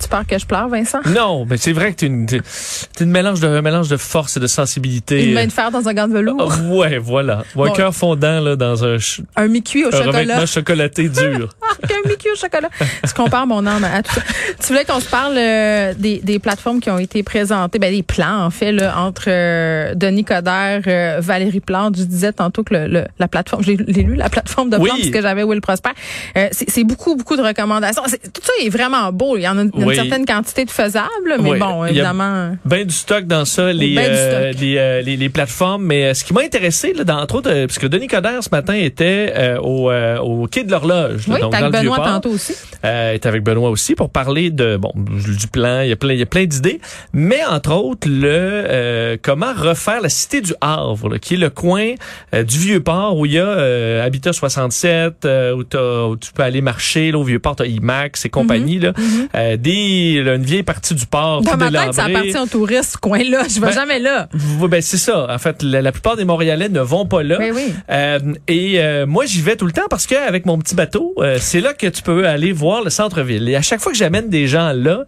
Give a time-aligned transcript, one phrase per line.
[0.00, 0.98] Tu peur que je pleure, Vincent?
[1.06, 4.40] Non, mais c'est vrai que tu es une, mélange de, un mélange de force et
[4.40, 5.24] de sensibilité.
[5.26, 6.36] Une main de fer dans un gant de velours.
[6.52, 7.44] Ah, ouais, voilà.
[7.54, 7.72] Ou un Bon.
[7.72, 10.46] cœur fondant là, dans un, ch- Un mi-cuit au un chocolat.
[10.46, 11.54] chocolaté dur.
[11.62, 12.68] Ah, un mi-cuit au chocolat.
[13.06, 14.22] Tu compares mon âme à tout ça.
[14.60, 18.02] Tu voulais qu'on se parle euh, des, des plateformes qui ont été présentées, ben, des
[18.02, 21.96] plans, en fait, là, entre euh, Denis Coderre, euh, Valérie Plante.
[21.96, 24.88] Je disais tantôt que le, le- la plateforme, j'ai l'ai lu, la plateforme de Oui.
[24.88, 25.90] Plante, parce que j'avais Will Prosper.
[26.36, 28.02] Euh, c'est c'est beaucoup, beaucoup de recommandations.
[28.06, 29.36] C'est- Tout ça est vraiment beau.
[29.36, 29.94] Il y en a une, une Oui.
[29.94, 31.08] certaine quantité de faisables,
[31.40, 31.58] mais Oui.
[31.58, 32.56] bon, évidemment.
[32.64, 35.84] Ben du stock dans ça, les, Ben euh, les, euh, les, les plateformes.
[35.84, 38.42] Mais euh, ce qui m'a intéressé, là, dans, entre autres, euh, parce que Denis Coderre
[38.42, 41.26] ce matin était euh, au, euh, au quai de l'horloge.
[41.28, 42.54] là, Oui, donc dans avec le Benoît tantôt aussi.
[42.84, 45.80] euh, est avec Benoît aussi pour parler de bon du plan.
[45.82, 46.80] Il y a plein, il y a plein d'idées,
[47.12, 51.50] mais entre autres le euh, comment refaire la cité du Havre, là, qui est le
[51.50, 51.92] coin
[52.32, 55.60] du vieux port où il y a euh, Habitat 67, euh, où,
[56.10, 58.92] où tu peux aller marcher là, au vieux port, t'as IMAX et compagnie là,
[59.34, 62.98] Euh, des une vieille partie du port Dans ma tête, ça appartient aux touristes, ce
[62.98, 63.44] coin-là.
[63.48, 64.28] Je vais Ben, jamais là.
[64.68, 65.26] Ben c'est ça.
[65.32, 67.38] En fait, la, la plupart des Montréalais ne vont pas là.
[67.38, 67.72] Ben oui.
[67.90, 71.38] Euh, et euh, moi, j'y vais tout le temps parce qu'avec mon petit bateau, euh,
[71.40, 73.48] c'est là que tu peux aller voir le centre-ville.
[73.48, 75.04] Et à chaque fois que j'amène des gens là,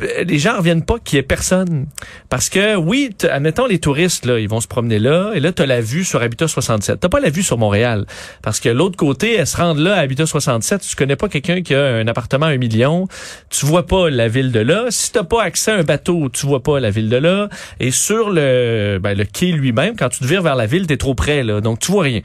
[0.00, 1.86] les gens reviennent pas qu'il y ait personne.
[2.28, 5.64] Parce que, oui, admettons, les touristes, là, ils vont se promener là, et là, tu
[5.64, 7.00] la vue sur Habitat 67.
[7.00, 8.06] T'as pas la vue sur Montréal.
[8.42, 11.62] Parce que l'autre côté, elles se rendent là, à Habitat 67, tu connais pas quelqu'un
[11.62, 13.06] qui a un appartement à un million,
[13.50, 14.86] tu vois pas la ville de là.
[14.90, 17.48] Si t'as pas accès à un bateau, tu vois pas la ville de là.
[17.78, 20.96] Et sur le, ben, le quai lui-même, quand tu te vires vers la ville, t'es
[20.96, 21.60] trop près, là.
[21.60, 22.20] Donc, tu vois rien.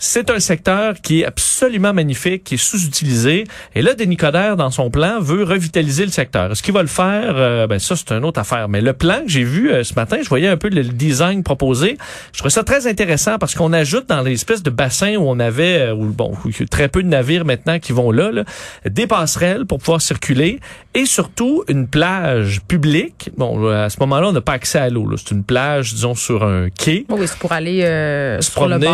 [0.00, 3.44] C'est un secteur qui est absolument magnifique, qui est sous-utilisé.
[3.74, 6.52] Et là, Denis Coderre, dans son plan, veut revitaliser le secteur.
[6.52, 7.07] Est-ce qu'il va le faire?
[7.12, 8.68] Euh, ben ça, c'est une autre affaire.
[8.68, 11.42] Mais le plan que j'ai vu euh, ce matin, je voyais un peu le design
[11.42, 11.98] proposé.
[12.32, 15.88] Je trouvais ça très intéressant parce qu'on ajoute dans l'espèce de bassin où on avait,
[15.88, 18.30] euh, où, bon, où il y a très peu de navires maintenant qui vont là,
[18.32, 18.44] là,
[18.88, 20.60] des passerelles pour pouvoir circuler
[20.94, 23.30] et surtout une plage publique.
[23.36, 25.08] Bon, à ce moment-là, on n'a pas accès à l'eau.
[25.16, 28.78] C'est une plage, disons, sur un quai Oui, c'est pour aller euh, se sur le
[28.78, 28.86] promener,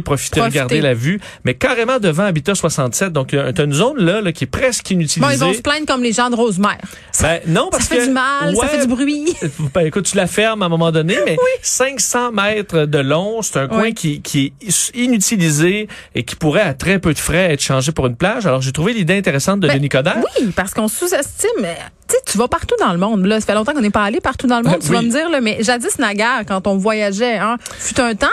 [0.00, 0.04] bord.
[0.04, 0.40] profiter, profiter.
[0.40, 3.12] regarder la vue, mais carrément devant Habitat 67.
[3.12, 5.20] Donc, tu as une zone là, là qui est presque inutilisée.
[5.20, 6.78] Bon, ils vont se plaindre comme les gens de Rosemère.
[7.20, 9.34] Ben, non, Ça parce fait que, du mal, ça fait du bruit.
[9.74, 13.58] Ben, écoute, tu la fermes à un moment donné, mais 500 mètres de long, c'est
[13.58, 13.94] un coin Oui.
[13.94, 18.06] qui, qui est inutilisé et qui pourrait, à très peu de frais, être changé pour
[18.06, 18.46] une plage.
[18.46, 20.18] Alors, j'ai trouvé l'idée intéressante de Ben, Denis Coderre.
[20.40, 21.50] Oui, parce qu'on sous-estime.
[21.60, 21.76] mais,
[22.08, 23.24] Tu sais, tu vas partout dans le monde.
[23.26, 24.76] Là, ça fait longtemps qu'on n'est pas allé partout dans le monde.
[24.76, 25.06] Euh, tu vas oui.
[25.06, 28.26] me dire, là, mais jadis naguère, quand on voyageait, hein, fut un temps,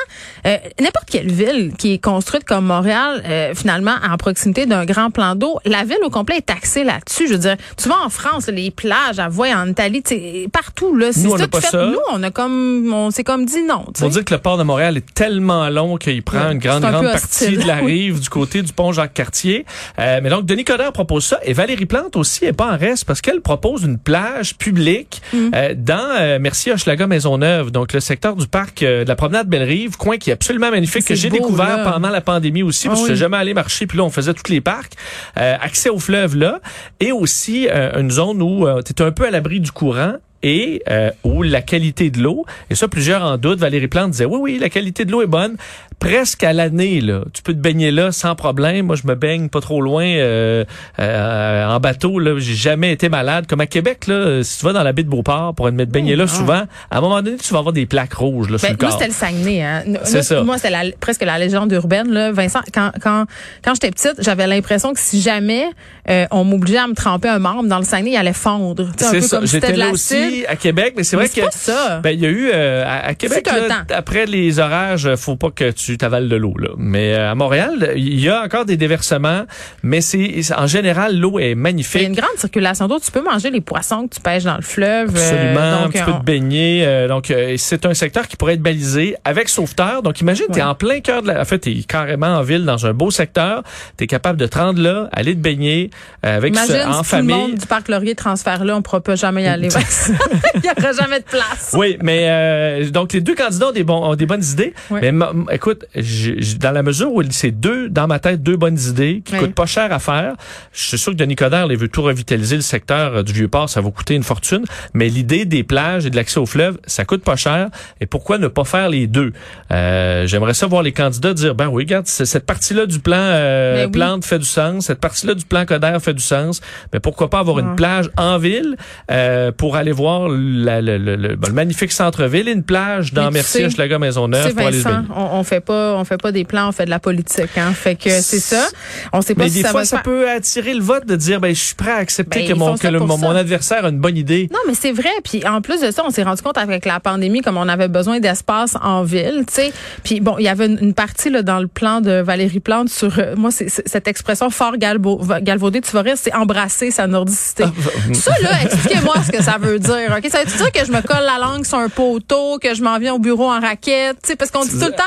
[0.47, 5.11] euh, n'importe quelle ville qui est construite comme Montréal, euh, finalement, en proximité d'un grand
[5.11, 7.27] plan d'eau, la ville au complet est taxée là-dessus.
[7.27, 10.03] Je veux dire, tu vas en France, les plages, à Voie, en Italie,
[10.51, 11.11] partout là.
[11.11, 11.85] C'est Nous, on ça pas fait- ça.
[11.85, 13.85] Nous, on a comme, on s'est comme dit non.
[13.93, 14.13] tu Faut sais.
[14.13, 16.91] dire que le port de Montréal est tellement long qu'il prend Ouais, une grande, un
[16.91, 19.65] grande partie de la rive du côté du pont Jacques-Cartier.
[19.99, 23.05] Euh, mais donc, Denis Coderre propose ça et Valérie Plante aussi est pas en reste
[23.05, 25.49] parce qu'elle propose une plage publique Mm.
[25.55, 29.47] euh, dans euh, Merci Hochelaga Maisonneuve, donc le secteur du parc euh, de la promenade
[29.47, 31.91] Belle-Rive, coin qui est absolument magnifique que j'ai découvert là.
[31.91, 33.17] pendant la pandémie aussi parce Ah que je oui.
[33.17, 34.93] suis jamais allé marcher puis là on faisait tous les parcs.
[35.37, 36.59] Euh, accès au fleuve là
[36.99, 41.09] et aussi euh, une zone où tu un peu à l'abri du courant et euh,
[41.23, 44.57] où la qualité de l'eau, et ça plusieurs en doutent, Valérie Plante disait oui, oui,
[44.59, 45.57] la qualité de l'eau est bonne,
[45.99, 47.21] presque à l'année, là.
[47.33, 48.85] Tu peux te baigner là sans problème.
[48.87, 50.63] Moi, je me baigne pas trop loin euh,
[50.99, 52.35] euh, en bateau, là.
[52.37, 53.45] J'ai jamais été malade.
[53.47, 56.15] Comme à Québec, là, si tu vas dans la baie de Beauport pour te baigner
[56.15, 58.73] là souvent, à un moment donné, tu vas avoir des plaques rouges là, sur Ben,
[58.79, 58.99] le nous, corps.
[58.99, 59.63] c'était le Saguenay.
[59.63, 59.83] Hein.
[59.87, 60.43] Nous- C'est nous, ça.
[60.43, 62.11] Moi, c'est la- presque la légende urbaine.
[62.11, 62.31] Là.
[62.31, 63.25] Vincent, quand, quand,
[63.63, 65.65] quand j'étais petite, j'avais l'impression que si jamais
[66.09, 68.83] euh, on m'obligeait à me tremper un membre dans le Saguenay, il allait fondre.
[68.89, 69.37] Un C'est peu ça.
[69.37, 72.19] comme J'étais de là aussi à Québec, mais c'est Mais vrai c'est que ben il
[72.19, 75.94] y a eu euh, à, à Québec là, après les orages, faut pas que tu
[75.97, 76.53] t'avales de l'eau.
[76.77, 79.43] Mais euh, à Montréal, il y a encore des déversements,
[79.83, 82.01] mais c'est en général l'eau est Il y a magnifique.
[82.01, 82.99] une grande circulation d'eau.
[82.99, 85.13] Tu peux manger les poissons que tu pêches dans le fleuve.
[85.15, 85.19] euh,
[85.53, 86.83] Absolument, donc, tu peux on- te baigner.
[86.85, 90.01] euh, donc, euh, c'est un secteur qui pourrait être balisé avec sauveteur.
[90.01, 90.67] Donc, imagine, tu es Ouais.
[90.69, 91.41] en plein cœur de la...
[91.41, 93.63] En fait, tu es carrément en ville, dans un beau secteur.
[93.97, 95.89] Tu es capable de te rendre là, aller te baigner
[96.25, 97.35] euh, avec Imagine ce- si en tout le famille.
[97.35, 99.67] monde du parc Laurier transfère là, on pourra pas jamais y aller.
[100.55, 101.73] Il y aura jamais de place.
[101.77, 104.73] Oui, mais euh, donc les deux candidats ont des, bons, ont des bonnes idées.
[104.89, 104.99] Ouais.
[105.01, 105.45] Mais ma- m-
[105.95, 109.39] écoute, dans la mesure où c'est deux, dans ma tête, deux bonnes idées qui Ouais.
[109.39, 110.33] coûtent pas cher à faire,
[110.73, 113.69] je suis sûr que Denis Coderre les veut tout revitaliser le secteur euh, du Vieux-Port,
[113.69, 114.63] ça va coûter une fortune.
[114.93, 117.69] Mais l'idée des plages et de l'accès au fleuve, ça coûte pas cher.
[118.01, 119.33] Et pourquoi ne pas faire les deux?
[119.71, 123.75] Euh, J'aimerais ça voir les candidats dire, ben oui, regarde, cette partie-là du plan euh,
[123.75, 123.91] Ben oui.
[123.91, 126.61] Plante fait du sens, cette partie-là du plan Coderre fait du sens.
[126.93, 128.75] Mais pourquoi pas avoir une plage en ville
[129.11, 133.65] euh, pour aller voir la- le, le- le- magnifique centre-ville et une plage dans Mercier,
[133.65, 134.81] Hochelaga, Maisonneuve pour aller
[135.15, 137.73] on, on fait pas, on fait pas des plans, on fait de la politique, hein.
[137.73, 138.67] Fait que c'est ça.
[139.11, 140.03] On sait pas Mais si des ça fois, va ça faire.
[140.03, 142.77] peut attirer le vote de dire, ben, je suis prêt à accepter Ben, que, mon,
[142.77, 144.49] que le- mon, adversaire a une bonne idée.
[144.53, 145.09] Non, mais c'est vrai.
[145.23, 147.87] Puis en plus de ça, on s'est rendu compte avec la pandémie comme on avait
[147.87, 149.73] besoin d'espace en ville, tu sais.
[150.03, 152.89] Puis bon, il y avait une, une partie là dans le plan de Valérie Plante
[152.89, 156.91] sur euh, moi c'est c'est- cette expression fort galbo, galvaudée, tu vas rire, c'est embrasser
[156.91, 157.63] sa nordicité.
[157.65, 160.13] Ah, ça là, expliquez-moi ce que ça veut dire.
[160.17, 162.83] OK, ça veut dire que je me colle la langue sur un poteau, que je
[162.83, 164.35] m'en viens au bureau en raquette, tu sais?
[164.35, 165.03] Parce qu'on dit tout le temps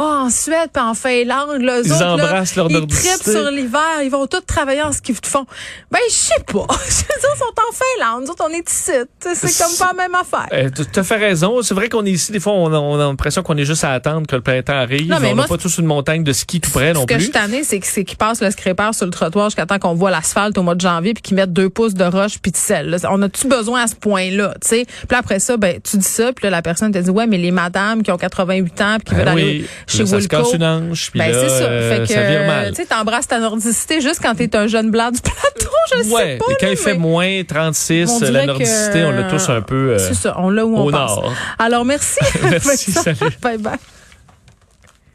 [0.00, 3.22] "Oh, en Suède puis en Finlande, là, eux Ils autres, là, embrassent leur ils trippent
[3.22, 5.44] sur l'hiver, ils vont tous travailler en ski de fond."
[5.90, 6.66] Ben je sais pas.
[6.88, 7.72] Je veux dire, ils sont en
[8.06, 8.92] Finlande, nous autres on est ici.
[9.34, 10.48] C'est comme pas la même affaire.
[10.52, 11.60] Euh, tu as fait raison.
[11.62, 13.84] C'est vrai qu'on est ici, des fois, on a, on a l'impression qu'on est juste
[13.84, 15.08] à attendre que le printemps arrive.
[15.08, 17.18] Non, mais on n'a pas tous une montagne de ski tout près non Ce que
[17.18, 17.30] je plus.
[17.32, 20.10] tannée, c'est que- c'est qu'ils passent le scraper sur le trottoir jusqu'à temps qu'on voit
[20.10, 22.88] l'asphalte au mois de janvier puis qu'ils mettent deux pouces de roche puis de sel.
[22.90, 22.96] là.
[23.10, 24.86] On a-tu besoin à ce point-là, tu sais?
[25.08, 27.38] Puis après ça, ben, tu dis ça, puis là, la personne te dit, ouais, mais
[27.38, 30.20] les madames qui ont 88 ans puis qui Ben veulent aller oui, chez là, ça
[30.20, 31.64] se casse une hanche, puis Ben, là, ça.
[31.64, 32.70] euh, fait que, ça vire mal.
[32.70, 36.10] tu sais, t'embrasses ta nordicité juste quand t'es un jeune blanc du plateau, je sais
[36.14, 36.44] Ouais, pas.
[36.50, 39.60] et quand là, il fait moins 36, on la nordicité, que- on l'a tous un
[39.62, 41.16] peu euh, ça, on l'a où on au pense.
[41.16, 41.32] nord.
[41.58, 42.18] Alors, merci.
[42.42, 43.16] Merci, salut.
[43.42, 43.76] Bye bye.